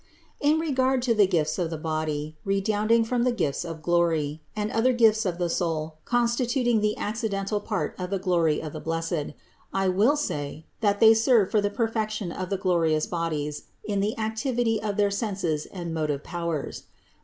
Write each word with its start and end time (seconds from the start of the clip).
167. 0.39 0.51
In 0.51 0.59
regard 0.59 1.01
to 1.03 1.13
the 1.13 1.27
gifts 1.27 1.59
of 1.59 1.69
the 1.69 1.77
body, 1.77 2.35
redounding 2.43 3.03
from 3.03 3.21
the 3.21 3.31
gifts 3.31 3.63
of 3.63 3.83
glory, 3.83 4.41
and 4.55 4.71
other 4.71 4.93
gifts 4.93 5.27
of 5.27 5.37
the 5.37 5.47
soul 5.47 5.97
con 6.05 6.21
136 6.21 6.53
CITY 6.53 6.57
OF 6.61 6.65
GOD 6.65 6.79
stituting 6.79 6.81
the 6.81 6.97
accidental 6.99 7.59
part 7.59 7.95
of 7.99 8.09
the 8.09 8.17
glory 8.17 8.59
of 8.59 8.73
the 8.73 8.79
blessed, 8.79 9.35
I 9.71 9.89
will 9.89 10.17
say, 10.17 10.65
that 10.79 11.01
they 11.01 11.13
serve 11.13 11.51
for 11.51 11.61
the 11.61 11.69
perfection 11.69 12.31
of 12.31 12.49
the 12.49 12.57
glorious 12.57 13.05
bodies 13.05 13.65
in 13.85 13.99
the 13.99 14.17
activity 14.17 14.81
of 14.81 14.97
their 14.97 15.11
senses 15.11 15.67
and 15.67 15.93
motive 15.93 16.23
powers. 16.23 16.85